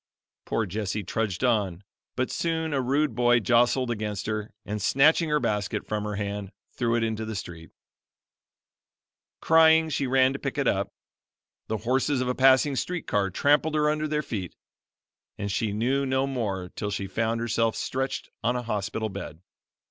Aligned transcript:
Poor 0.45 0.65
Jessie 0.65 1.03
trudged 1.03 1.43
on, 1.43 1.83
but 2.15 2.31
soon 2.31 2.73
a 2.73 2.81
rude 2.81 3.13
boy 3.13 3.39
jostled 3.39 3.91
against 3.91 4.25
her, 4.25 4.51
and 4.65 4.81
snatching 4.81 5.29
her 5.29 5.39
basket 5.39 5.85
from 5.87 6.05
her 6.05 6.15
hand, 6.15 6.51
threw 6.71 6.95
it 6.95 7.03
into 7.03 7.23
the 7.23 7.35
street. 7.35 7.69
Crying, 9.41 9.89
she 9.89 10.07
ran 10.07 10.33
to 10.33 10.39
pick 10.39 10.57
it 10.57 10.67
up. 10.67 10.91
The 11.67 11.77
horses 11.77 12.19
of 12.19 12.27
a 12.27 12.33
passing 12.33 12.75
street 12.75 13.05
car 13.05 13.29
trampled 13.29 13.75
her 13.75 13.91
under 13.91 14.07
their 14.07 14.23
feet 14.23 14.55
and 15.37 15.51
she 15.51 15.71
knew 15.71 16.03
no 16.07 16.25
more 16.25 16.69
till 16.69 16.89
she 16.89 17.05
found 17.05 17.39
herself 17.39 17.75
stretched 17.75 18.31
on 18.43 18.55
a 18.55 18.63
hospital 18.63 19.09
bed. 19.09 19.41